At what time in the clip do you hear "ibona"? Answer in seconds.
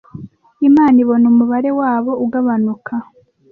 1.03-1.25